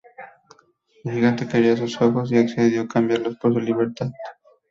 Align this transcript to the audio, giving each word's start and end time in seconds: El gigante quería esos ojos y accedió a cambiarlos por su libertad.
El 1.03 1.11
gigante 1.13 1.47
quería 1.47 1.73
esos 1.73 2.01
ojos 2.01 2.31
y 2.31 2.37
accedió 2.39 2.81
a 2.81 2.87
cambiarlos 2.87 3.37
por 3.37 3.53
su 3.53 3.59
libertad. 3.59 4.07